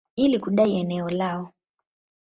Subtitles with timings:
[0.15, 1.53] ili kudai eneo lao.